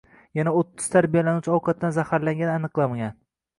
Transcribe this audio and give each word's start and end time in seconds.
Yana 0.37 0.53
o‘ttiz 0.61 0.87
tarbiyalanuvchi 0.95 1.53
ovqatdan 1.59 1.95
zaharlangani 2.01 2.55
aniqlangan 2.57 3.15